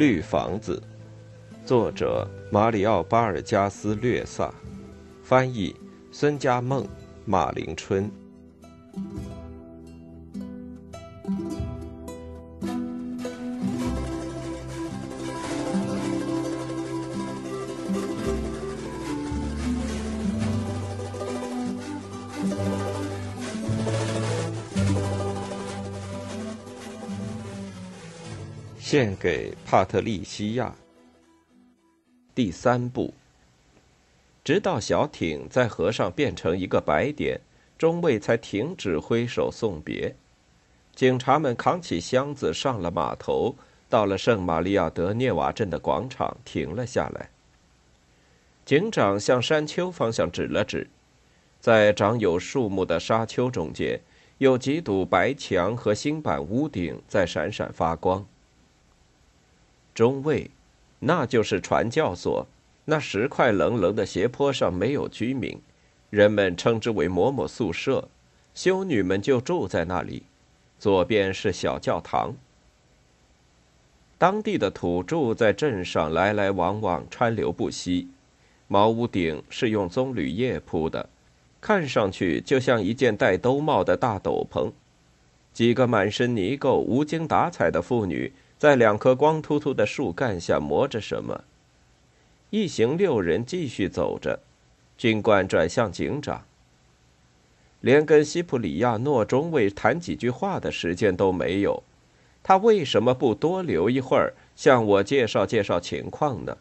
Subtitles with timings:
[0.00, 0.82] 绿房子，
[1.62, 4.50] 作者马里奥·巴尔加斯略萨，
[5.22, 5.76] 翻译
[6.10, 6.88] 孙佳梦、
[7.26, 8.10] 马林春。
[29.16, 30.74] 给帕特利西亚。
[32.34, 33.14] 第三步，
[34.44, 37.40] 直到小艇在河上变成一个白点，
[37.76, 40.14] 中尉才停止挥手送别。
[40.94, 43.54] 警察们扛起箱子上了码头，
[43.88, 47.30] 到了圣玛利亚德涅瓦镇的广场停了下来。
[48.64, 50.88] 警长向山丘方向指了指，
[51.60, 54.00] 在长有树木的沙丘中间，
[54.38, 58.26] 有几堵白墙和新板屋顶在闪闪发光。
[59.94, 60.50] 中尉，
[61.00, 62.46] 那就是传教所。
[62.86, 65.60] 那石块棱棱的斜坡上没有居民，
[66.08, 68.08] 人们称之为某某宿舍，
[68.54, 70.24] 修女们就住在那里。
[70.78, 72.34] 左边是小教堂。
[74.18, 78.08] 当地的土著在镇上来来往往，川流不息。
[78.66, 81.08] 茅屋顶是用棕榈叶铺的，
[81.60, 84.72] 看上去就像一件戴兜帽的大斗篷。
[85.52, 88.32] 几个满身泥垢、无精打采的妇女。
[88.60, 91.44] 在两棵光秃秃的树干下磨着什么？
[92.50, 94.38] 一行六人继续走着，
[94.98, 96.44] 军官转向警长。
[97.80, 101.82] 连跟西普里亚诺中尉谈几句话的时间都没有，
[102.42, 106.58] 他为什么不多留一会儿，向我介绍介绍情况呢？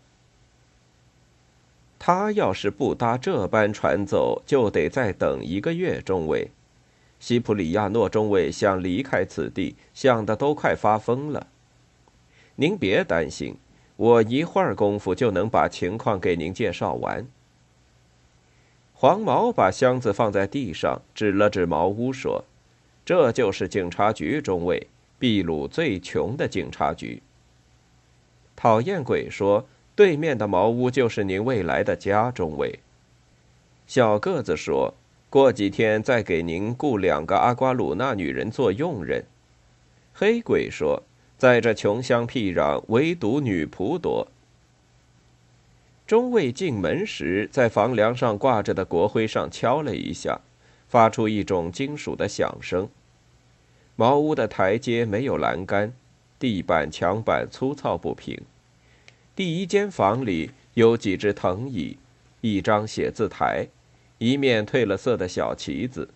[1.99, 6.01] 他要是不搭这班船走，就得再等一个月。
[6.01, 6.49] 中尉，
[7.19, 11.47] 西普里亚诺中尉想离开此地，想的都快发疯了。
[12.61, 13.55] 您别担心，
[13.95, 17.25] 我一会儿功夫就能把情况给您介绍完。
[18.93, 22.43] 黄毛把箱子放在地上，指了指茅屋，说
[23.05, 24.87] ：“这就是警察局中尉，
[25.19, 27.23] 秘鲁最穷的警察局。”
[28.57, 29.65] 讨厌鬼说
[29.95, 32.77] ：“对面的茅屋就是您未来的家，中尉。”
[33.87, 34.93] 小个子说
[35.31, 39.23] ：“过几天再给您雇两个阿瓜鲁纳女人做佣人。”
[40.13, 41.01] 黑鬼说。
[41.39, 44.27] 在这穷乡僻壤，唯独女仆多。
[46.05, 50.41] 中尉进门时，在房梁上挂着的国徽上敲了一下，
[50.89, 52.89] 发出一种金属的响声。
[53.95, 55.93] 茅屋的台阶没有栏杆，
[56.37, 58.41] 地板、墙板粗糙不平。
[59.33, 61.97] 第一间房里有几只藤椅，
[62.41, 63.67] 一张写字台，
[64.17, 66.09] 一面褪了色的小旗子。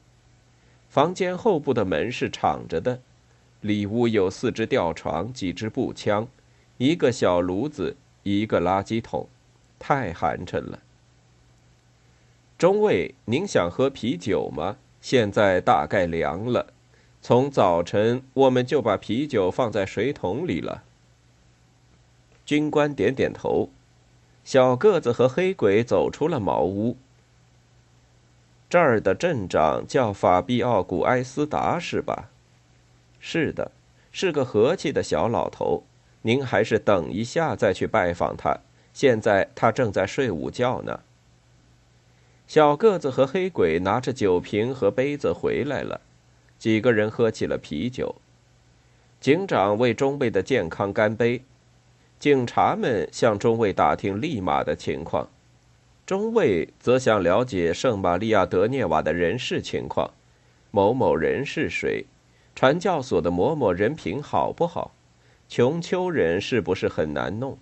[0.89, 3.00] 房间后部的门是敞着的。
[3.63, 6.28] 里屋有四只吊床、几支步枪、
[6.78, 9.28] 一个小炉子、一个垃圾桶，
[9.79, 10.79] 太寒碜了。
[12.57, 14.75] 中尉，您想喝啤酒吗？
[15.01, 16.68] 现在大概凉了。
[17.22, 20.84] 从早晨我们就把啤酒放在水桶里了。
[22.45, 23.69] 军官点点头。
[24.44, 26.97] 小个子和黑鬼走出了茅屋。
[28.69, 32.30] 这儿的镇长叫法比奥·古埃斯达，是吧？
[33.25, 33.72] 是的，
[34.11, 35.84] 是个和气的小老头。
[36.23, 38.59] 您还是等一下再去拜访他。
[38.94, 41.00] 现在他正在睡午觉呢。
[42.47, 46.01] 小个子和黑鬼拿着酒瓶和杯子回来了，
[46.59, 48.13] 几个人喝起了啤酒。
[49.22, 51.41] 警长为中尉的健康干杯。
[52.19, 55.29] 警察们向中尉打听利马的情况，
[56.06, 60.12] 中尉则想了解圣玛利亚德涅瓦的人事情况。
[60.72, 62.06] 某某人是谁？
[62.55, 64.91] 传教所的嬷嬷人品好不好？
[65.49, 67.57] 穷丘人是不是很难弄？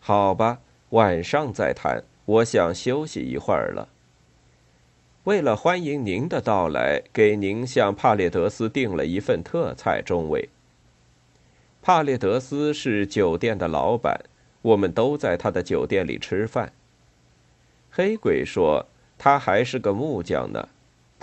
[0.00, 2.04] 好吧，晚上再谈。
[2.26, 3.88] 我想休息一会儿了。
[5.24, 10.48] 为了欢迎您的到来，给您向帕列德斯订了一份特菜，中尉。
[11.82, 14.20] 帕列德斯是酒店的老板，
[14.62, 16.72] 我们都在他的酒店里吃饭。
[17.90, 18.86] 黑鬼说，
[19.18, 20.68] 他还是个木匠呢。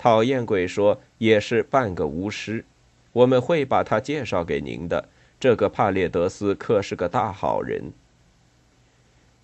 [0.02, 2.64] 讨厌鬼说也是半个巫师，
[3.12, 5.08] 我们会把他介绍给您的。
[5.38, 7.92] 这个帕列德斯可是个大好人。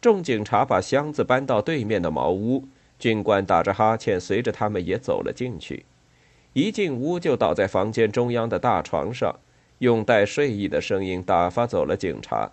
[0.00, 2.64] 众警察把箱子搬到对面的茅屋，
[2.99, 5.87] 军官打着哈欠，随着他们也走了进去。
[6.55, 9.37] 一进屋就倒在房间中央的大床上，
[9.78, 12.50] 用带睡意的声音打发走了警察。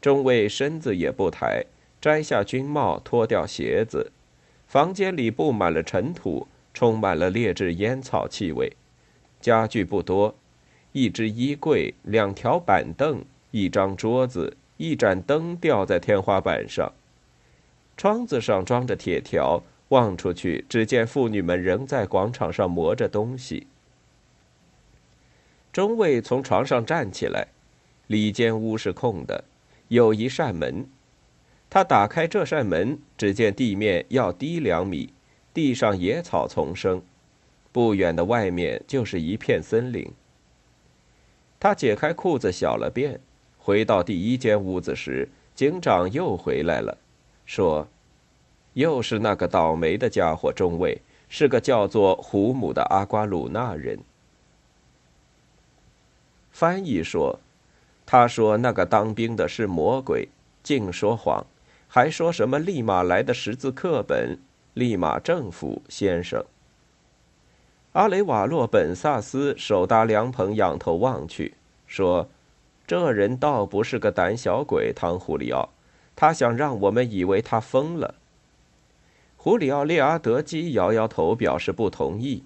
[0.00, 1.66] 中尉身子也不抬，
[2.00, 4.10] 摘下军帽，脱掉鞋子。
[4.66, 6.48] 房间里布满了尘土。
[6.74, 8.72] 充满了劣质烟草气味，
[9.40, 10.34] 家具不多，
[10.92, 16.92] 一只衣柜、两条板凳、一张桌子、一盏灯吊在天花板上，
[17.96, 23.66] 窗子上装着铁条，望出去，只见妇女们仍在广场上磨着东西。
[25.72, 27.48] 中尉从床上站起来，
[28.06, 29.44] 里间屋是空的，
[29.88, 30.86] 有一扇门。
[31.70, 35.12] 他打开这扇门，只见地面要低两米，
[35.54, 37.02] 地上野草丛生，
[37.72, 40.10] 不远的外面就是一片森林。
[41.60, 43.20] 他解开裤子，小了便，
[43.58, 46.96] 回到第一间屋子时，警长又回来了，
[47.46, 47.86] 说
[48.74, 53.98] ：“又是那个倒霉的家伙，中尉是个叫做胡姆的阿瓜鲁纳人。”
[56.50, 57.38] 翻译说
[58.04, 60.28] ：“他说那个当兵的是魔鬼，
[60.62, 61.46] 净说谎，
[61.86, 64.38] 还说什么立马来的识字课本，
[64.74, 66.44] 立马政府先生。”
[67.92, 71.54] 阿雷瓦洛·本萨斯手搭凉棚，仰头望去，
[71.86, 72.28] 说
[72.86, 75.68] ：“这人倒不是个胆小鬼，汤胡里奥，
[76.16, 78.14] 他想让我们以为他疯了。”
[79.36, 82.44] 胡里奥·列阿德基摇摇头，表示不同意。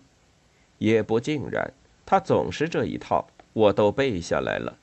[0.79, 1.73] 也不尽然，
[2.05, 3.29] 他总是这一套。
[3.53, 4.77] 我都背下来了，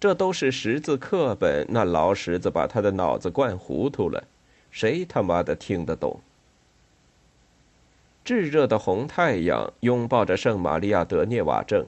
[0.00, 1.66] 这都是识字课本。
[1.68, 4.24] 那老识子把他的脑子灌糊涂了，
[4.70, 6.20] 谁他妈的听得懂？
[8.24, 11.86] 炙热的红太阳拥抱着圣玛利亚德涅瓦镇，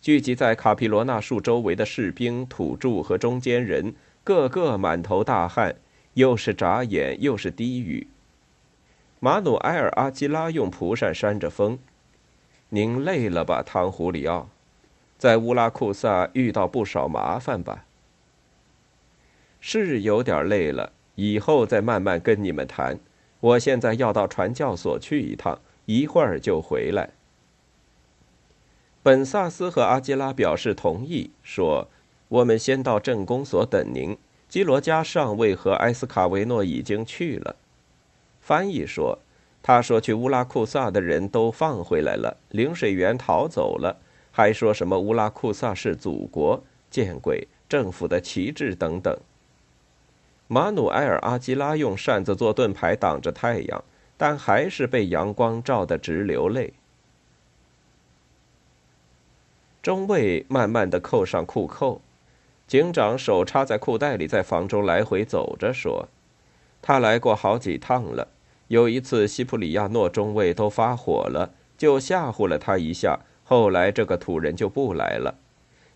[0.00, 3.92] 聚集在卡皮罗纳树周围的士兵、土著和中间人，
[4.22, 5.74] 个个满头大汗，
[6.14, 8.06] 又是眨眼又是低语。
[9.18, 11.80] 马努埃尔·阿基拉用蒲扇扇着风
[12.70, 14.48] ：“您累了吧，汤胡里奥？”
[15.18, 17.86] 在乌拉库萨遇到不少麻烦吧？
[19.60, 23.00] 是有点累了，以后再慢慢跟你们谈。
[23.46, 27.10] 我现在要到传教所去一趟，一会儿就回来。
[29.04, 31.86] 本萨斯和阿基拉表示同意，说
[32.26, 37.54] ：“我们先到镇公所等您。”基罗加上尉和埃斯卡维诺已经去了。
[38.40, 39.20] 翻译说
[39.62, 43.96] ：“他说去乌拉库萨的人都放回来了，领水员逃走了。”
[44.32, 47.46] 还说什么乌拉库萨是祖国，见鬼！
[47.68, 49.16] 政府的旗帜等等。
[50.48, 53.84] 马努埃尔·阿基拉用扇子做盾牌挡着太阳，
[54.16, 56.72] 但还是被阳光照得直流泪。
[59.82, 62.00] 中尉慢慢的扣上裤扣，
[62.66, 66.08] 警长手插在裤袋里，在房中来回走着说
[66.82, 68.28] ：“他来过好几趟了，
[68.68, 75.36] 有一次西普里亚诺中尉都发火了，就吓唬了他一下。”后来这个土人就不来了。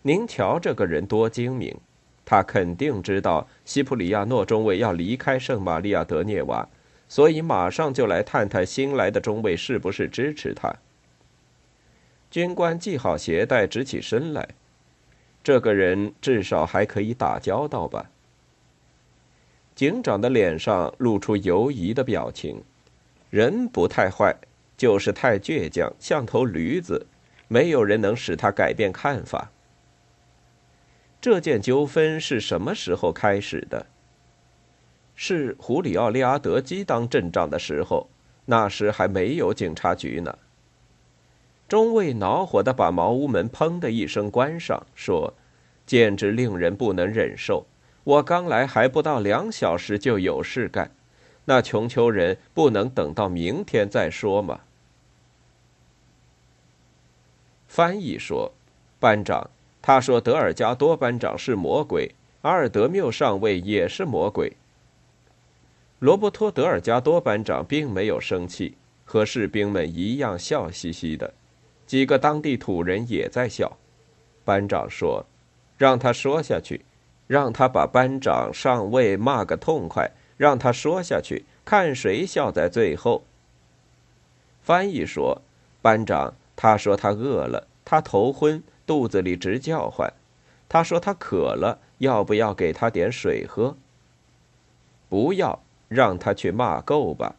[0.03, 1.77] 您瞧这个人多精明，
[2.25, 6.67] 他肯定知道西普里亚诺中尉要离开圣玛利亚德涅瓦，
[7.09, 10.73] 所以马上就来探探新来的中尉是不是支持他。
[12.29, 14.47] 军官系好鞋带，直起身来。
[15.43, 18.09] 这个人至少还可以打交道吧？
[19.75, 22.63] 警长的脸上露出犹疑的表情。
[23.29, 24.35] 人不太坏，
[24.77, 27.07] 就是太倔强，像头驴子。
[27.47, 29.51] 没有人能使他改变看法。
[31.21, 33.85] 这件纠纷是什么时候开始的？
[35.15, 38.09] 是胡里奥·利阿德基当镇长的时候，
[38.45, 40.35] 那时还没有警察局呢。
[41.67, 45.35] 中尉恼火的把茅屋门砰的一声关上，说
[45.85, 47.67] ：“简直令人不能忍受！
[48.03, 50.89] 我刚来还不到两小时就有事干，
[51.45, 54.61] 那穷求人不能等到明天再说吗？”
[57.69, 58.51] 翻译说
[58.99, 59.49] ：“班长，
[59.81, 64.53] 他说德尔加多班长是魔鬼，阿尔德缪上尉也是魔鬼。”
[65.99, 71.33] 罗伯托·德尔加多班长并没有生气，和士兵们一样笑嘻嘻的，
[71.85, 73.77] 几个当地土人也在笑。
[74.43, 75.25] 班长说
[75.77, 76.81] ：“让他说下去，
[77.27, 83.23] 让他把班长、上尉骂个痛快，让他说下去，看谁笑在最后。”
[84.61, 85.41] 翻译说
[85.81, 90.11] ：“班长。”他说他饿了，他头昏，肚子里直叫唤。
[90.67, 93.77] 他说他渴了，要不要给他点水喝？
[95.07, 97.37] 不要，让他去骂够吧。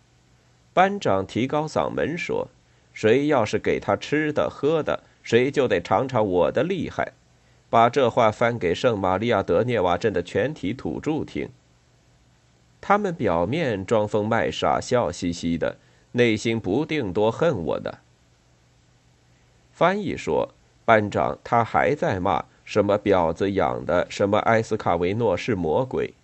[0.72, 2.48] 班长提高嗓门说
[2.94, 7.12] ：“谁要是给他吃的喝的，谁就得尝尝我的厉害。”
[7.68, 11.50] 把这话翻给圣玛利亚德涅瓦镇的全体土著听。
[12.80, 15.76] 他们表面装疯卖傻，笑嘻嘻的，
[16.12, 17.98] 内心不定多恨我呢。
[19.70, 20.54] 翻译说
[20.84, 26.14] ：“班长，他还在骂什么婊子养的，什么埃斯卡维诺是魔鬼。”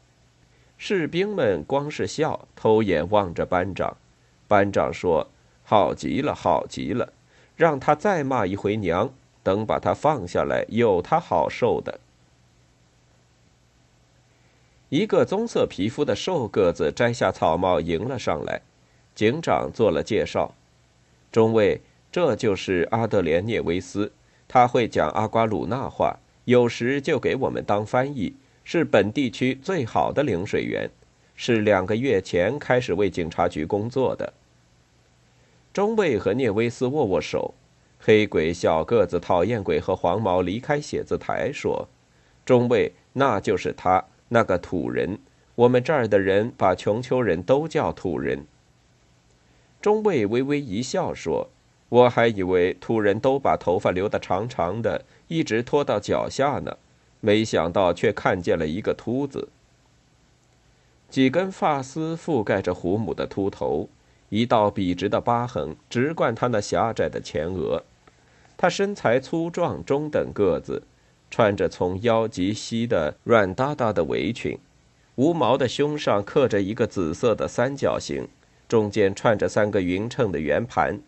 [0.78, 3.96] 士兵们光是笑，偷眼望着班长。
[4.46, 5.28] 班长说
[5.64, 7.12] ：“好极了，好极了，
[7.56, 9.12] 让他再骂一回娘，
[9.42, 11.98] 等把他放下来，有他好受的。”
[14.88, 18.62] 一个棕色皮肤的瘦个子摘下草帽迎了上来，
[19.14, 20.54] 警长做了介绍
[21.30, 24.12] ：“中尉，这就是阿德莲涅维斯，
[24.48, 30.90] 他会讲阿瓜鲁纳话，有时就给我们当翻译，是本地区最好的领水员，
[31.36, 34.32] 是两个月前开始为警察局工作的。”
[35.72, 37.54] 中尉和涅维斯握握手，
[38.00, 41.86] 黑鬼、小个子、讨厌鬼和黄毛离开写字台说
[42.44, 45.18] ：“中尉，那就是他。”那个土人，
[45.54, 48.44] 我们这儿的人把穷丘人都叫土人。
[49.80, 51.48] 中尉微微一笑说
[51.88, 56.76] ：“我还以为土人都把头发留得长长的，一直拖到脚下呢，
[57.20, 59.48] 没想到却看见了一个秃子。
[61.08, 63.88] 几根发丝覆盖着胡母的秃头，
[64.28, 67.82] 一道笔直的疤痕直贯他那狭窄的前额。
[68.56, 70.82] 他身材粗壮，中等个子。”
[71.30, 74.58] 穿着从腰及膝的软哒哒的围裙，
[75.16, 78.26] 无毛的胸上刻着一个紫色的三角形，
[78.66, 80.98] 中间串着三个匀称的圆盘，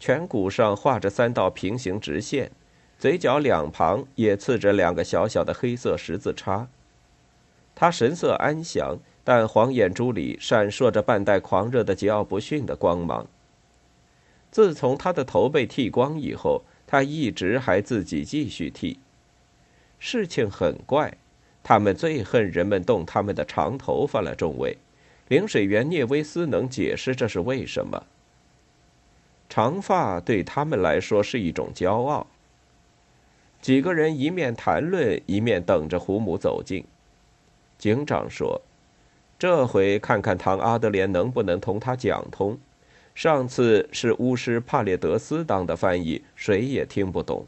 [0.00, 2.50] 颧骨上画着三道平行直线，
[2.98, 6.68] 嘴角两旁也刺着两个小小的黑色十字叉。
[7.74, 13.26] 他神色安详，但黄眼珠里闪烁着半带狂热的桀骜不驯的光芒。
[14.50, 18.98] 自从他的头被剃光以后，他一直还自己继续剃。
[19.98, 21.12] 事情很怪，
[21.62, 24.34] 他们最恨人们动他们的长头发了。
[24.34, 24.78] 众位，
[25.28, 28.04] 领水员聂威斯能解释这是为什么？
[29.56, 32.26] 长发对他们来说是一种骄傲。
[33.62, 36.84] 几个人一面谈论，一面等着胡母走近。
[37.78, 38.60] 警长说
[39.40, 42.58] ：“这回看看唐阿德莲能不能同他讲通。
[43.14, 47.46] 上次是巫师帕列德斯当的翻译，谁也听不懂。”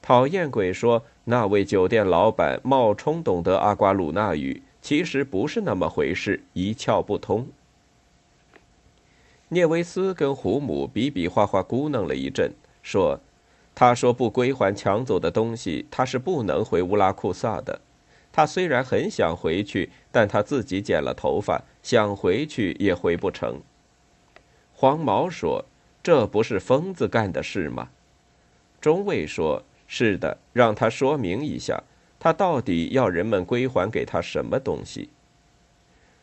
[0.00, 7.48] 讨厌鬼说：“那位酒店老板冒充懂得阿瓜鲁纳语，其实不是那么回事，一窍不通。”
[9.50, 12.52] 聂维斯跟胡母比比划划咕哝了一阵，
[12.82, 13.18] 说
[13.74, 17.80] ：“他说不归还抢走的东西，他是不能回乌拉库萨的。
[18.30, 23.60] 他虽然很想回去，但他自己剪了头发，想回去也回不成。”
[24.74, 25.64] 黄毛说
[26.02, 27.88] ：“这不是疯子干的事吗？”
[28.80, 29.62] 中尉说。
[29.90, 31.82] 是的，让他说明一下，
[32.20, 35.08] 他到底要人们归还给他什么东西？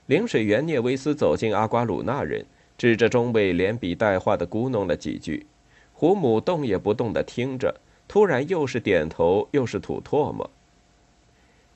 [0.05, 2.45] 领水员聂维斯走进阿瓜鲁纳人，
[2.77, 5.45] 指着中尉，连笔带画的咕哝了几句。
[5.93, 10.49] 胡母动也不动地听着，突然又是点头又是吐唾沫。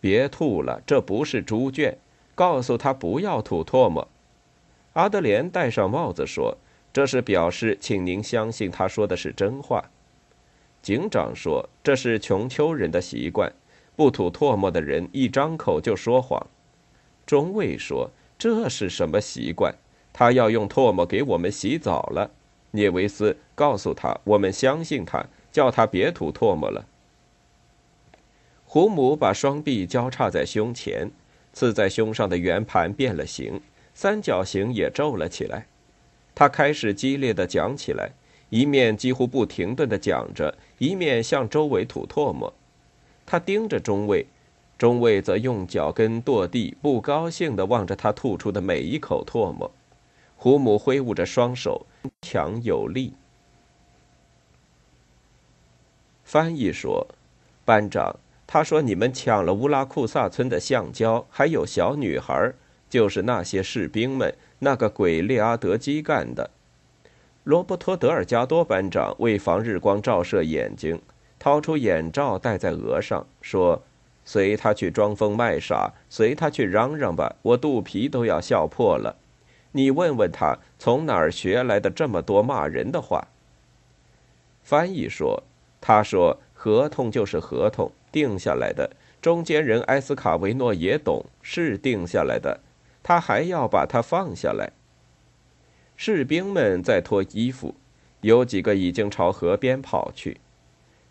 [0.02, 1.98] 别吐了，这不是猪圈。
[2.36, 4.08] 告诉他不要吐唾沫。
[4.94, 6.58] 阿德莲戴上帽子说
[6.94, 9.84] ：“这是表示，请您相信他说的是真话。”
[10.82, 13.52] 警长说：“这是穷丘人的习惯，
[13.98, 16.48] 不吐唾沫的人一张口就说谎。”
[17.28, 19.76] 中尉说：“这是什么习惯？
[20.12, 22.32] 他要用唾沫给我们洗澡了。”
[22.72, 26.86] 聂维斯告诉他：“我们相信他，叫他别吐唾沫了。”
[28.66, 31.10] 胡母把双臂交叉在胸前，
[31.54, 33.60] 刺在胸上的圆盘变了形，
[33.94, 35.66] 三角形也皱了起来。
[36.36, 38.12] 他开始激烈的讲起来。
[38.52, 42.52] 一面几乎不停顿地讲着，一面向周围吐唾沫。
[43.24, 44.26] 他盯着中尉，
[44.76, 49.70] 中尉则用脚跟跺地，不高兴地望着他吐出的每一口唾沫。
[50.42, 51.86] 胡母挥舞着双手，
[52.22, 53.14] 强有力。
[56.24, 57.06] 翻译说
[57.66, 58.16] ：“班长，
[58.48, 62.54] 他说你们抢了乌拉库萨村的橡胶，还有小女孩，
[62.90, 66.52] 就是那些士兵们，那个鬼列阿德基干的。”
[67.44, 71.02] 罗伯托·德尔加多班长为防日光照射眼睛，
[71.38, 73.84] 掏出眼罩戴在额上，说
[74.24, 79.18] ：“随他去装疯卖傻，随他去嚷嚷吧，我肚皮都要笑破了。
[79.72, 83.28] 你问问他，从哪儿学来的这么多骂人的话？”
[84.64, 85.44] 翻译说
[85.82, 88.90] ：“他说合同就是合同，定下来的。
[89.22, 92.60] 中间人埃斯卡维诺也懂，是定下来的，
[93.04, 94.72] 他还要把他放下来。”
[95.98, 97.76] 士兵们在脱衣服，
[98.22, 100.40] 有几个已经朝河边跑去。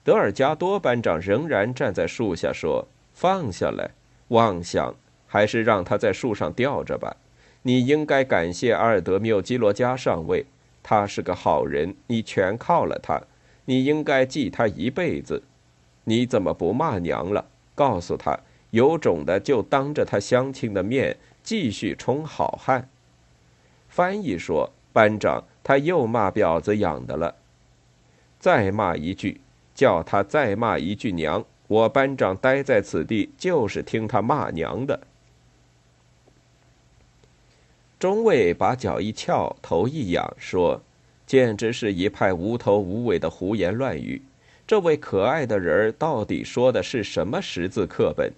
[0.03, 3.91] 德尔加多班长仍然站在树下说：“放下来，
[4.29, 4.95] 妄想，
[5.27, 7.17] 还是让他在树上吊着吧。
[7.63, 10.47] 你应该感谢阿尔德缪基罗加上尉，
[10.83, 13.23] 他是个好人，你全靠了他。
[13.67, 15.43] 你应该记他一辈子。
[16.05, 17.45] 你怎么不骂娘了？
[17.75, 22.89] 告诉他，有种的就当着他乡亲的面继续充好汉。”
[23.89, 24.71] 翻译说。
[24.91, 27.37] 班长，他又骂婊子养的了。
[28.41, 29.41] 再骂一句，
[29.73, 31.45] 叫他再骂一句娘。
[31.69, 34.99] 我班长待在此地，就是听他骂娘的。
[37.99, 40.81] 中尉把脚一翘，头一仰，说
[41.27, 44.23] ：“简直是一派无头无尾的胡言乱语。
[44.65, 48.33] 这位可爱的人儿到底说的是什么识字课本？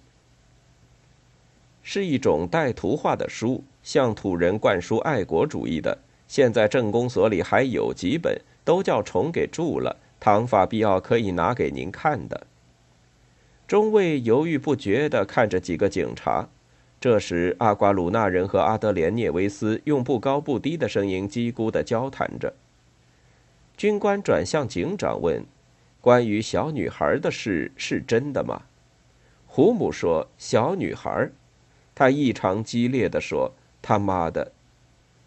[1.83, 5.95] 是一种带图画的书，向土人灌输爱国主义的。
[6.27, 9.95] 现在镇公所里还有几本，都叫虫给蛀了。
[10.19, 12.47] 唐法必要可以拿给您看的。”
[13.67, 16.49] 中尉犹豫不决地看着几个警察。
[17.01, 22.53] 这时，阿瓜鲁纳人和阿德连涅维斯用不高不低的声音叽咕地交谈着。
[23.75, 25.43] 军官转向警长问
[25.99, 28.61] ：“关于小女孩的事是真的吗？”
[29.47, 31.31] 胡姆说：“小女孩。”
[31.95, 34.51] 他异常激烈地说：“他妈的！”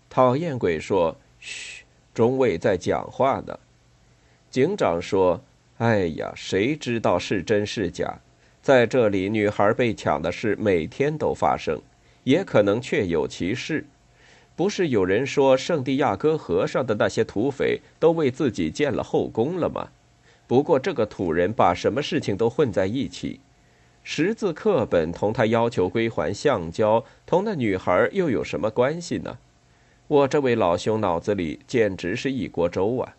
[0.08, 1.82] 讨厌鬼说：“嘘，
[2.14, 3.58] 中尉在讲话呢。”
[4.48, 5.42] 警长说
[5.78, 8.20] ：“哎呀，谁知道是真是假？”
[8.64, 11.78] 在这里，女孩被抢的事每天都发生，
[12.22, 13.84] 也可能确有其事。
[14.56, 19.88] 不是有人说圣地亚哥河上的那些土匪都为自己建了后宫了吗？
[20.46, 23.38] 不过这个土人把什么事情都混在一起，
[24.02, 29.36] 识字课本同他要求归还橡胶，同那女孩又有什么关系呢？
[30.08, 33.14] 我这位老兄脑子里简直是一锅粥啊！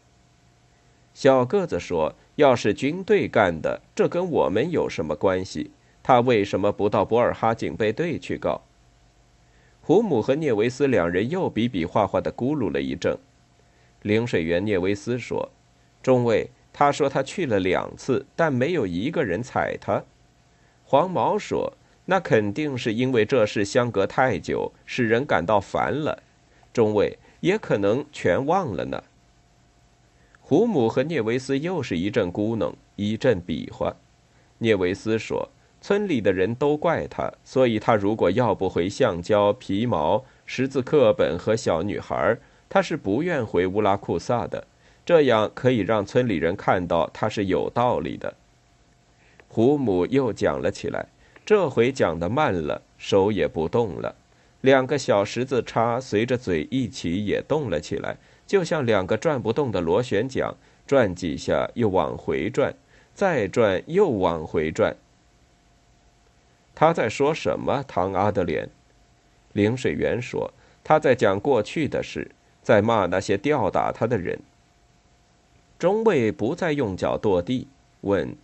[1.16, 2.14] 小个子说。
[2.36, 5.72] 要是军队干的，这跟我们有什么关系？
[6.04, 8.62] 他为什么不到博尔哈警备队去告？
[9.80, 13.18] 胡姆和聂维斯两人又比比划划的咕噜了一阵。
[14.02, 15.50] 领水员聂维斯说
[16.04, 20.04] ：“中尉，他说他去了两次，但没有一个人踩他。”
[20.84, 21.72] 黄毛说
[22.04, 26.22] ：“那肯定是因为这事相隔太久，使人感到烦了。
[26.74, 29.01] 中尉也可能全忘了呢。”
[30.48, 33.96] 胡姆和聂维斯又是一阵咕哝，一阵比划。
[34.60, 35.50] 聂维斯说
[35.81, 42.38] ：“村里的人都怪他，所以他如果要不回橡胶、皮毛、识字课本和小女孩，
[42.70, 44.68] 他是不愿回乌拉库萨的。
[45.03, 48.36] 这样可以让村里人看到他是有道理的。”
[49.50, 51.08] 胡姆又讲了起来，
[51.44, 54.14] 这回讲得慢了，手也不动了，
[54.62, 58.18] 两个小十字叉随着嘴一起也动了起来。
[58.48, 60.55] 就像两个转不动的螺旋桨，
[60.86, 62.75] 转几下又往回转，
[63.14, 64.96] 再转又往回转。
[66.75, 67.84] 他在说什么？
[67.88, 68.70] 唐阿德莲，
[69.53, 70.53] 领水员说
[70.84, 72.29] 他在讲过去的事，
[72.62, 74.40] 在骂那些吊打他的人。
[75.79, 77.68] 中尉不再用脚跺地，
[78.01, 78.36] 问：“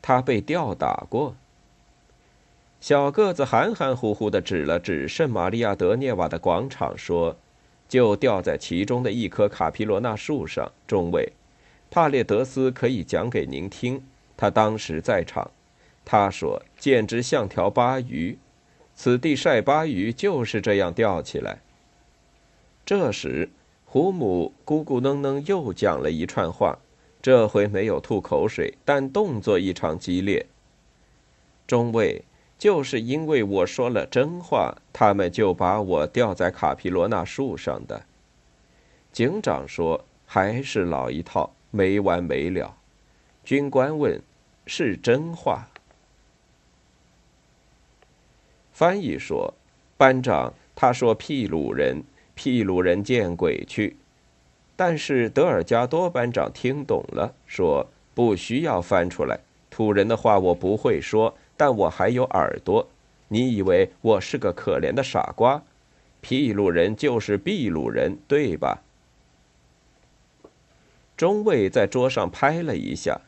[0.00, 1.36] 他被吊打过？”
[2.80, 7.36] 小个子含含糊糊的指了指圣玛利亚德涅瓦的广场，说。
[7.88, 10.70] 就吊在其中的一棵卡皮罗纳树上。
[10.86, 11.32] 中尉，
[11.90, 14.02] 帕列德斯可以讲给您听，
[14.36, 15.50] 他当时在场。
[16.04, 18.38] 他说：“简直像条巴鱼，
[18.94, 21.60] 此地晒巴鱼就是这样吊起来。”
[22.86, 23.50] 这时，
[23.84, 26.78] 胡姆咕咕哝哝又讲了一串话，
[27.20, 30.46] 这回没有吐口水，但动作异常激烈。
[31.66, 32.22] 中尉。
[32.58, 38.02] 就是因为我说了真话，他们就把我吊在卡皮罗纳树上的。
[39.12, 42.76] 警长说：“还是老一套，没完没了。”
[43.44, 44.20] 军官问
[44.66, 45.68] ：“是真话？”
[48.72, 49.54] 翻译说
[49.96, 52.02] ：“班长，他说秘鲁人，
[52.34, 53.96] 秘鲁人见鬼去。”
[54.74, 59.38] 但是德尔加多班长听懂了，说：“不需要翻出来，
[59.70, 62.88] 土人的话我不会说。”但我还有耳朵，
[63.26, 65.62] 你以为我是个可怜的傻瓜？
[66.22, 68.82] 秘鲁人就是秘鲁人，对吧？
[71.16, 73.20] 中尉在桌上拍了一下。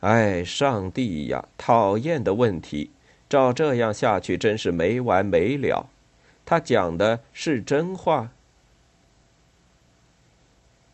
[0.00, 1.44] 哎，上帝呀！
[1.58, 2.90] 讨厌的问题，
[3.28, 5.88] 照这样下去真是没完没了。
[6.44, 8.30] 他讲的是真话。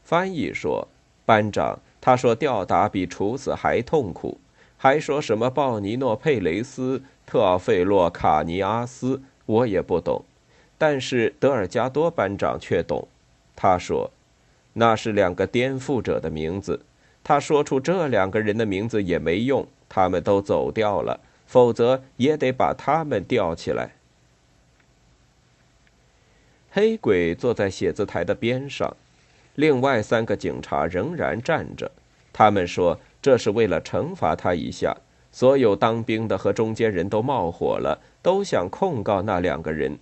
[0.02, 0.88] 翻译说
[1.26, 4.38] ：“班长，他说吊打比处死还痛苦。”
[4.82, 10.24] 还说什么鲍尼诺·佩雷斯、特奥费洛·卡尼阿斯，我也不懂，
[10.76, 13.06] 但是德尔加多班长却懂。
[13.54, 14.10] 他说，
[14.72, 16.80] 那是两个颠覆者的名字。
[17.22, 23.92] 他说出这两个人的名字也没用，他们都走掉了，否则也得把他们吊起来。
[26.72, 28.96] 黑鬼坐在写字台的边上，
[29.54, 31.92] 另外三个警察仍然站着。
[32.32, 32.98] 他们说。
[33.22, 34.94] 这是为了惩罚他一下，
[35.30, 39.96] 所有当兵的和中间人都冒火了，都想控告那两个人。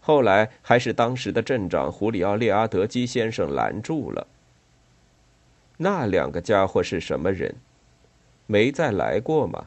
[0.00, 4.26] 后来还是当时的镇长胡里奥·列阿德基先生拦住了。
[5.76, 7.54] 那两个家伙是什么人？
[8.46, 9.66] 没再来过吗？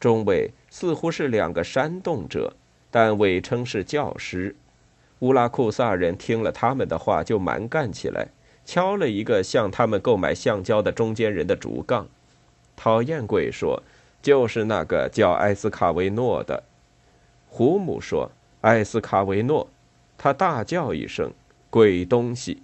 [0.00, 2.52] 中尉似乎是两个煽动者，
[2.90, 4.54] 但伪称是教师。
[5.20, 8.28] 乌拉库萨人听了他们的话，就蛮干起来，
[8.64, 12.06] 敲了一个向他们购买橡胶的中间人的竹杠。
[12.76, 13.82] 讨厌鬼说
[14.22, 16.64] ：“就是那个叫埃斯卡维诺的。”
[17.48, 18.30] 胡姆说
[18.62, 19.68] ：“埃斯卡维诺。”
[20.18, 21.32] 他大叫一声
[21.70, 22.62] ：“鬼东西！”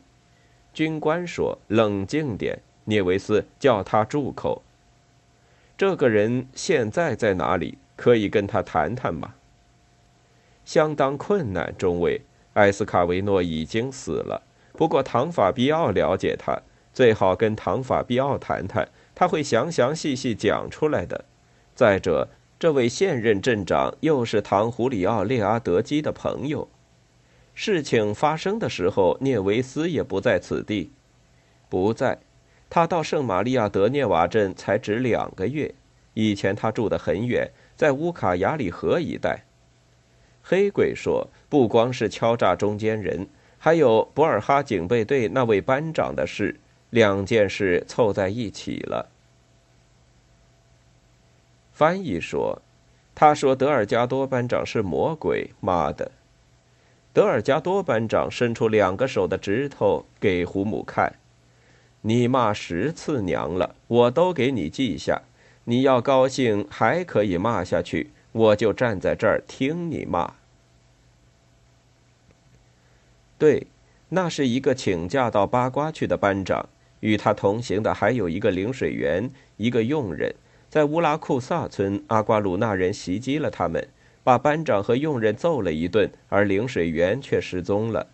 [0.73, 4.63] 军官说：“冷静点，涅维斯，叫他住口。”
[5.77, 7.79] 这个人现在在哪里？
[7.97, 9.35] 可以跟他谈谈吗？
[10.65, 12.23] 相当困难，中尉。
[12.55, 14.43] 埃斯卡维诺已经死了。
[14.81, 16.59] 不过唐法比奥了解他，
[16.95, 21.27] 最好跟唐法比奥谈谈，他会详详细细讲出来的。
[21.75, 26.67] 再者，这位现任镇长又是唐胡里奥列阿德基的朋友。
[27.53, 30.91] 事情发生的时候，涅维斯也不在此地，
[31.69, 32.19] 不在。
[32.71, 35.75] 他到圣玛利亚德涅瓦镇才只两个月。
[36.15, 39.45] 以前他住得很远，在乌卡亚里河一带。
[40.43, 43.29] 黑鬼说，不光是敲诈中间人，
[43.63, 49.11] 还有博尔哈警备队那位班长的事，两件事凑在一起了。
[51.71, 52.63] 翻译说
[53.15, 56.11] ：“他说德尔加多班长是魔鬼，妈的！”
[57.13, 61.17] 德尔加多班长伸出两个手的指头给胡姆看
[62.01, 65.21] ：“你骂十次娘了，我都给你记下。
[65.65, 70.33] 你要高兴还可以骂下去，我就站在这儿听你骂。”
[73.41, 73.67] 对，
[74.11, 76.69] 那是一个请假到八卦去的班长，
[77.01, 80.35] 与他同行的还有一个领水员，一个佣人。
[80.69, 83.89] 在乌拉库萨村，阿瓜鲁纳人袭击了他们，
[84.23, 88.09] 把班长和佣人揍了一顿，而领水员却失踪了。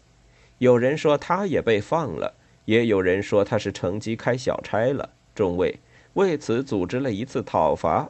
[0.59, 2.33] 有人说他也被放了，
[2.67, 5.11] 也有人说他是乘机开小差了。
[5.35, 5.81] 中尉
[6.15, 8.09] 为此组织了一次讨伐，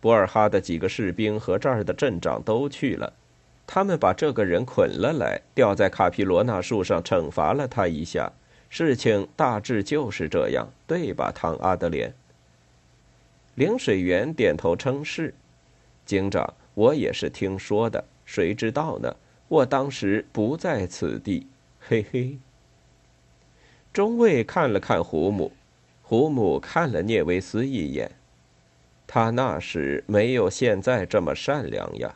[0.00, 3.12] 博尔哈的几个士兵和这儿的镇长都去了。
[3.66, 8.30] 他们把这个人捆了来，吊在卡皮罗纳树上，惩罚了他一下。
[8.68, 12.12] 事情大致就是这样，对吧，唐阿德莲？
[13.54, 15.32] 领水员点头称是。
[16.04, 19.16] 警长，我也是听说的，谁知道呢？
[19.48, 21.46] 我当时不在此地。
[21.78, 22.36] 嘿嘿。
[23.92, 25.52] 中尉看了看胡姆，
[26.02, 28.10] 胡姆看了聂维斯一眼。
[29.06, 32.14] 他那时没有现在这么善良呀。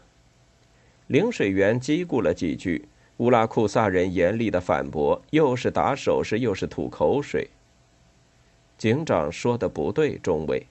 [1.09, 7.49] 领水员叽咕了几句，乌拉库萨人严厉的反驳，又是打手势，又是吐口水。
[8.77, 10.67] 警长说的不对，中尉。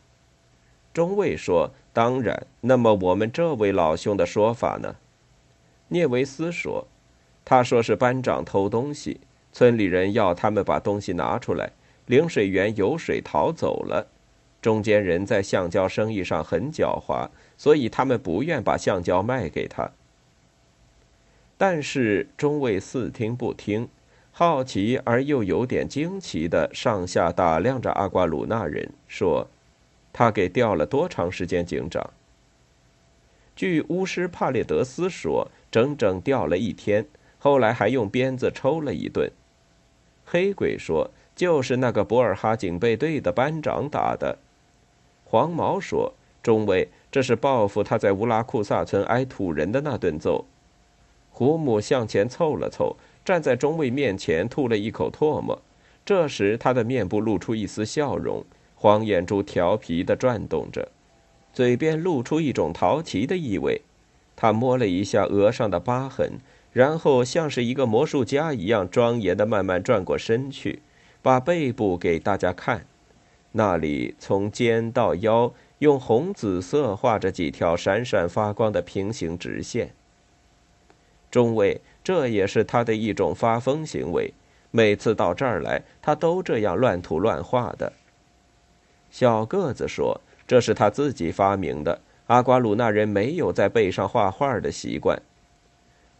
[0.93, 4.95] 中尉说：“当然。”那么我们这位老兄的说法呢？
[5.87, 6.87] 聂维斯说
[7.43, 9.19] ：“他说是班长偷东西，
[9.51, 11.71] 村里人要他们把东西拿出来，
[12.05, 14.07] 领水员游水逃走了。
[14.61, 19.89] 中间人在橡胶生意上很狡猾，所以他们不愿把橡胶卖给他。”
[21.57, 23.89] 但是中尉似听不听，
[24.31, 29.47] 好奇而又有点惊奇的上下打量着阿瓜鲁纳人，说
[30.13, 32.11] ：“他给调了多长时间？”警长。
[33.55, 37.07] 据巫师帕列德斯说，整整吊了一天，
[37.39, 39.31] 后来还用鞭子抽了一顿。
[40.23, 44.37] 黑鬼说：“就是那个博尔哈警备队的班长打的。”
[45.25, 50.45] 黄毛说：“中尉，这是报复他在乌拉库萨村挨土人的那顿揍。”
[51.37, 55.61] 胡母向前凑了凑，站在中尉面前，吐了一口唾沫。
[56.03, 60.89] 这时，他的面部露出一丝笑容，黄眼珠调皮地转动着，
[61.53, 63.83] 嘴边露出一种淘气的意味。
[64.35, 66.39] 他摸了一下额上的疤痕，
[66.73, 70.81] 然后像是一个魔术家一样庄严地慢慢转过身去，
[71.21, 72.87] 把背部给大家看。
[73.51, 79.93] 那里从肩到腰，用红紫色画着几条闪闪发光的平行直线。
[81.29, 84.33] 中尉，这也是他的一种发疯行为。
[84.71, 87.93] 每次到这儿来，他都这样乱涂乱画的。
[89.09, 91.99] 小个子说：“这是他自己发明的。
[92.27, 95.21] 阿瓜鲁纳人没有在背上画画的习惯。”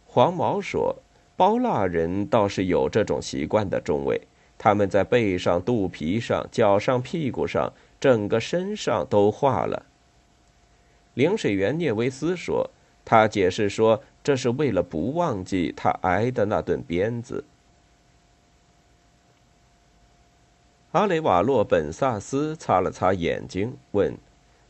[0.06, 0.96] 黄毛说
[1.36, 4.20] ：“包腊人倒是有这种习惯的。”中尉，
[4.56, 9.84] 他们在背上、肚皮上、脚上、屁股上，整个身上都画了。
[11.14, 12.70] 领水员聂维斯说
[13.08, 17.44] ：“他解释说。”这是为了不忘记他挨的那顿鞭子。
[20.92, 24.14] 阿雷瓦洛·本萨斯擦了擦眼睛，问：“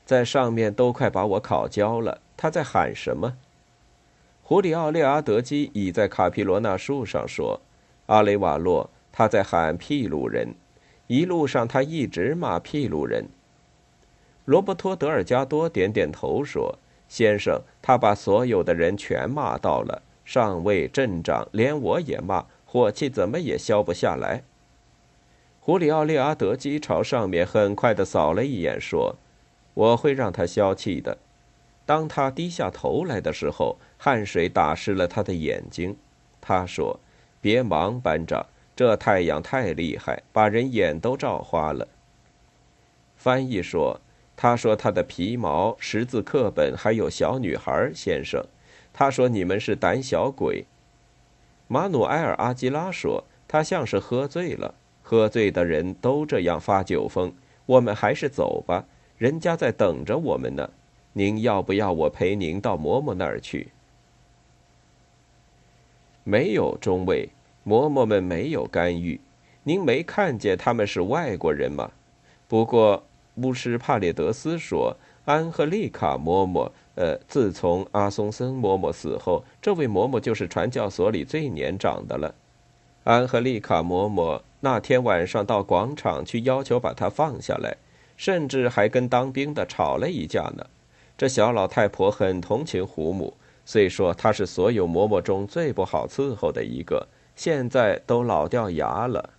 [0.06, 3.36] 在上面都快把我烤焦了，他在喊什么？”
[4.44, 7.60] 胡里奥·列阿德基倚在卡皮罗纳树上说
[8.06, 10.54] ：“阿雷瓦洛，他在喊屁鲁人。
[11.08, 13.26] 一路上他一直骂屁鲁人。”
[14.46, 16.78] 罗伯托·德尔加多点点头说。
[17.08, 24.42] 先生，他把所有的人全骂到了，上尉、镇长，连我也骂，火气怎么也消不下来。
[25.60, 29.16] 胡里奥·列阿德基朝上面很快地扫了一眼，说
[29.74, 31.18] ：“我会让他消气的。”
[31.84, 35.96] 当他低下头来的时候，汗水打湿了他的眼睛。
[36.40, 37.00] 他说
[37.40, 41.88] ：“别忙，班长，这太阳太厉害，把人眼都照花了。”
[43.16, 44.00] 翻译说
[44.40, 48.40] ：“他说他的皮毛、识字课本还有小女孩，先生。”
[48.94, 50.64] 他说：“你们是胆小鬼。”
[51.66, 57.32] 马努埃尔·阿基拉说：“他像是喝醉了，喝醉的人都这样发酒疯。
[57.66, 58.84] 我们还是走吧，
[59.16, 60.70] 人家在等着我们呢。
[61.14, 63.72] 您要不要我陪您到嬷嬷那儿去？”
[66.22, 67.30] 没有中尉，
[67.66, 69.20] 嬷嬷们没有干预。
[69.64, 71.90] 您没看见他们是外国人吗？
[72.46, 73.02] 不过
[73.42, 82.34] 巫师帕列德斯说：“安赫丽卡嬷嬷。”呃，自从阿松森嬷嬷死后，这位嬷嬷就是传教所里最年长的了。
[83.04, 87.76] 安赫丽卡嬷嬷那天晚上到广场去要求把她放下来，
[88.16, 90.66] 甚至还跟当兵的吵了一架呢。
[91.16, 93.32] 这小老太婆很同情胡母，
[93.64, 99.30] 虽说她是所有嬷嬷中最不好伺候的一个，现在都老掉牙了。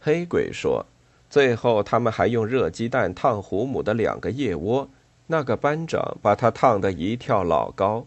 [0.00, 0.86] 黑鬼说，
[1.30, 4.90] 最后他们还用热鸡蛋烫胡母的两个腋窝。
[5.32, 8.04] 那个班长把他烫得一跳老高。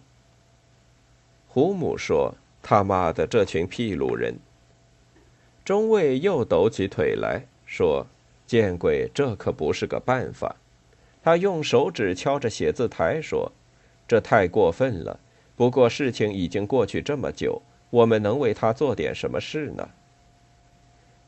[1.47, 4.35] 胡母说：“他妈的，这群屁路人！”
[5.63, 8.05] 中尉又抖起腿来说
[8.45, 10.57] ：“见鬼，这可不是个办法。”
[11.23, 13.53] 他用手指敲着写字台说
[14.05, 15.17] ：“这太过分了。
[15.55, 19.87] 不过事情已经过去这么久，我们能为他做点什么事呢？”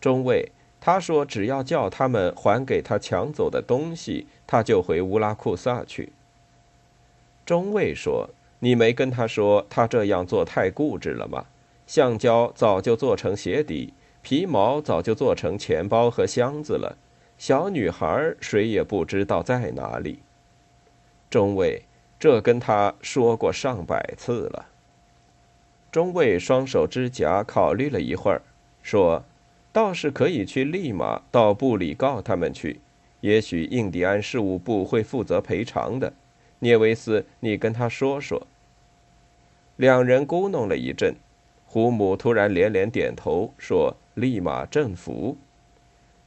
[0.01, 0.51] 中尉。
[0.81, 6.13] 他说：“只要叫他们还给他抢走的东西，他就回乌拉库萨去。”
[7.43, 11.45] 中尉说：“你没跟他说他这样做太固执了吗？
[11.87, 16.95] 橡胶早就做成鞋底，皮毛早就做成钱包和箱子了。
[17.39, 20.19] 小女孩谁也不知道在哪里。”
[21.31, 21.83] 中尉
[22.19, 24.67] 这跟他说过上百次了。
[25.91, 28.43] 中尉双手支夹，考虑了一会儿，
[28.83, 29.23] 说。
[29.75, 32.79] 倒是可以去利马到部里告他们去，
[33.19, 36.13] 也许印第安事务部会负责赔偿的。
[36.59, 38.47] 聂维斯，你跟他说说。
[39.75, 41.13] 两人咕哝了一阵，
[41.65, 45.35] 胡母突然连连点头说：“利马政府。”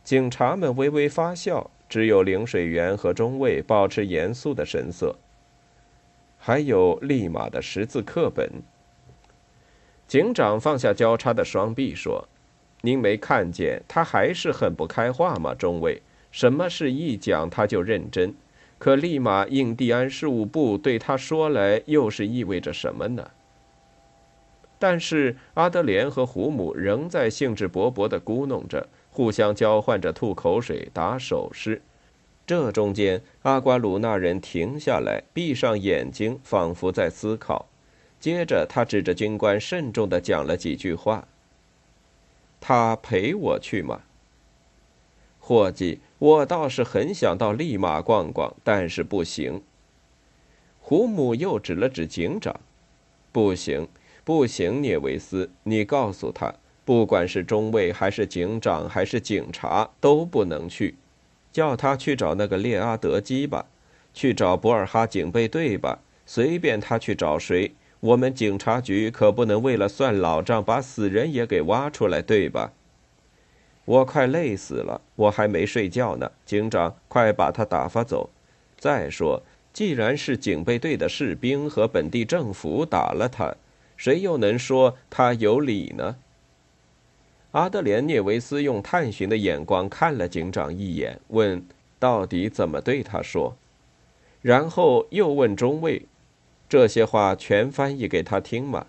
[0.05, 5.17] 警察们微微发笑，只有领水员和中尉保持严肃的神色。
[6.37, 8.47] 还有利马的识字课本。
[10.07, 12.29] 警长放下交叉的双臂说。
[12.83, 16.01] 您没看见他还是很不开化吗，中尉？
[16.31, 18.35] 什么事一讲他就认真，
[18.79, 23.31] 可立马印第安事务部对他说来，又是意味着什么呢？
[24.79, 31.83] 但是阿德莲和胡姆仍在兴致勃勃地咕哝着，互相交换着吐口水、打手势。
[32.47, 37.67] 这中间，阿瓜鲁纳人停下来，闭上眼睛，仿佛在思考。
[38.21, 41.27] 接着，他指着军官，慎重地讲了几句话。
[42.61, 44.03] 他陪我去吗？
[45.39, 49.63] 伙计，我倒是很想到利马逛逛，但是不行。
[50.81, 52.61] 胡姆又指了指警长
[53.33, 53.89] ：“不行，
[54.25, 60.97] 不行，聂维斯，你告诉他，不管是中尉还是警长还是警察，都不能去。
[61.51, 63.67] 叫他去找那个列阿德基吧，
[64.13, 72.73] 去找博尔哈警备队吧，随便他去找谁。”我们警察局可不能为了算老账，把死人也给挖出来，对吧？
[73.85, 76.31] 我快累死了，我还没睡觉呢。
[76.45, 78.31] 警长，快把他打发走。
[78.77, 83.57] 再说，既然是警备队的士兵和本地政府打了他，
[83.97, 86.17] 谁又能说他有理呢？
[87.53, 91.65] 阿德莲涅维斯用探寻的眼光看了警长一眼，问
[91.99, 93.57] ：“到底怎么对他说？”
[94.41, 96.03] 然后又问中尉。
[96.69, 98.87] 这些话全翻译给他听吗？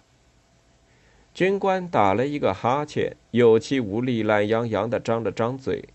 [1.34, 5.86] 军官打了一个哈欠，有气无力、懒洋洋地张了张嘴。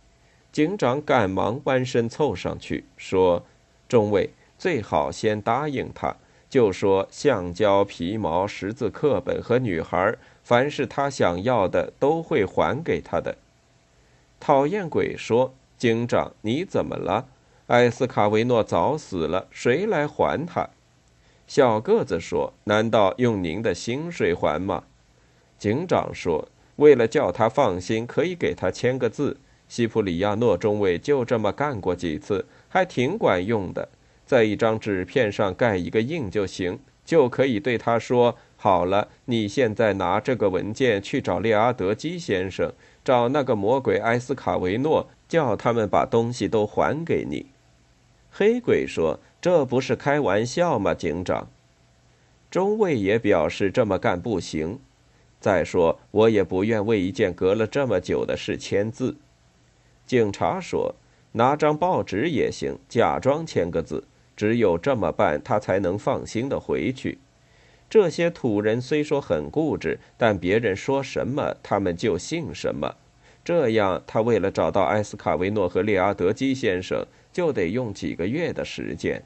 [0.51, 3.44] 警长赶忙弯身凑上去说
[3.88, 6.16] ：“中尉，最好先答应他，
[6.49, 13.37] 就说橡胶、皮毛、识字课本和女孩，凡是他想要的，都会还给他的。”
[14.40, 17.27] 讨厌鬼说：“警长，你怎么了？
[17.66, 20.70] 艾斯卡维诺早死了，谁来还他？”
[21.46, 24.85] 小个子说：“难道用您的薪水还吗？”
[25.59, 29.37] 警长说：“为了叫他放心，可以给他签个字。
[29.68, 33.88] 西普里亚诺中尉就这么干过几次，还挺管用的，
[34.26, 36.78] 在一张纸片上盖一个印就行。
[37.04, 42.72] 就可以对他说：“好了，你现在拿这个文件去找列阿德基先生，
[43.04, 47.46] 找那个魔鬼埃斯卡维诺，叫他们把东西都还给你。”
[48.37, 51.47] 黑鬼说：“这不是开玩笑吗，警长？”
[52.51, 54.81] 中尉也表示这么干不行。
[55.38, 59.14] 再说，我也不愿为一件隔了这么久的事签字。
[60.05, 60.97] 警察说
[61.31, 64.03] ：“拿张报纸也行，假装签个字。
[64.37, 67.18] 只有这么办，他才能放心的回去。”
[67.88, 72.97] 这些土人虽说很固执，但别人说什么，他们就信什么。
[73.44, 79.23] 这样，他为了找到埃斯卡维诺和列阿德基先生，就得用几个月的时间。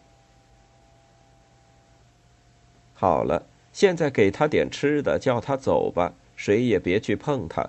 [2.94, 7.68] 好了，现在给他点吃的，叫他走吧，谁也别去碰他。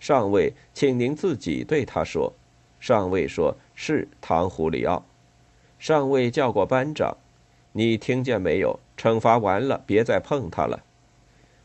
[0.00, 2.32] 上尉，请您自己对他说。
[2.80, 5.04] 上尉说：“是，唐胡里奥。”
[5.78, 7.16] 上尉叫过班长
[7.72, 8.78] ：“你听见没有？
[8.96, 10.84] 惩罚完了，别再碰他了。”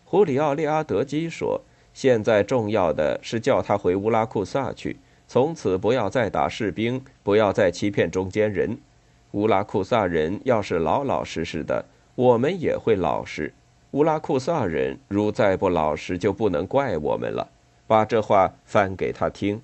[0.03, 1.61] 胡里奥·列阿德基说。
[1.93, 8.77] 现在重要的是叫他回乌拉库萨去，从此不要再打士兵，不要再欺骗中间人。
[9.31, 11.85] 乌拉库萨人要是老老实实的，
[12.15, 13.53] 我们也会老实。
[13.91, 17.49] 乌拉库萨人如再不老实，就不能怪我们了。
[17.85, 19.61] 把这话翻给他听。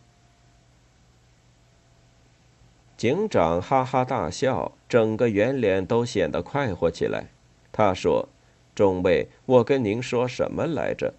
[2.96, 7.26] 警长哈哈大笑，整个圆脸都显得快活起来。
[7.72, 8.30] 他说
[8.74, 11.14] ：“中尉，我跟您说什么来着？”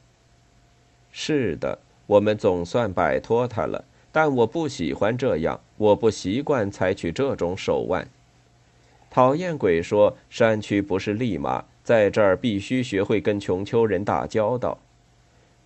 [1.12, 8.06] 是的，我们总算摆脱他了，但我不喜欢这样，我不习惯采取这种手腕。
[9.10, 14.78] 讨厌鬼说：“山区不是利马，在这儿必须学会跟穷丘人打交道。”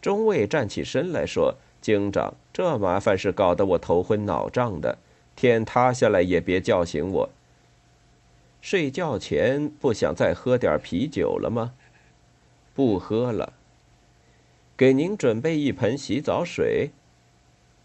[0.01, 4.97] 中尉站起身来说：“警长，这麻烦事搞得我头昏脑胀的，
[5.37, 7.29] 天塌下来也别叫醒我。
[8.63, 11.75] 睡觉前不想再喝点啤酒了吗？
[12.75, 13.53] 不喝了。”
[14.75, 16.93] 给您准备一盆洗澡水，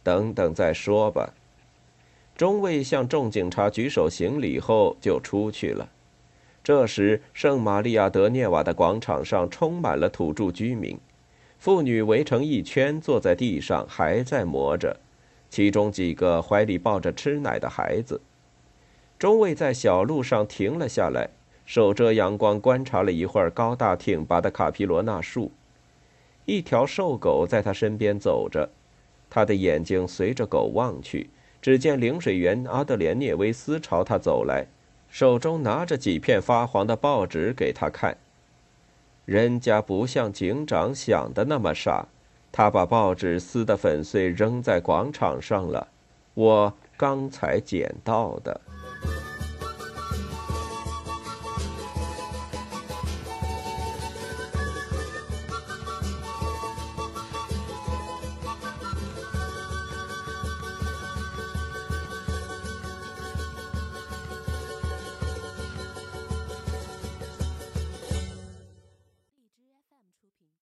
[0.03, 1.33] 等等再说吧。
[2.35, 5.89] 中尉向众警察举手行礼后就出去了。
[6.63, 10.97] 这时，圣玛利亚德涅瓦的广场上充满了土著居民，
[11.59, 14.97] 妇女围成一圈坐在地上，还在磨着，
[15.49, 18.21] 其中几个怀里抱着吃奶的孩子。
[19.19, 21.29] 中尉在小路上停了下来，
[21.65, 25.51] 手遮阳光观察了一会儿高大挺拔的卡皮罗纳树。
[26.45, 28.69] 一条瘦狗在他身边走着，
[29.35, 34.67] 他的眼睛随着狗望去，只见领水员阿德连涅维斯朝他走来，
[35.09, 38.15] 手中拿着几片发黄的报纸给他看。
[39.25, 42.05] 人家不像警长想的那么傻，
[42.51, 45.87] 他把报纸撕得粉碎，扔在广场上了。
[46.35, 48.61] 我刚才捡到的。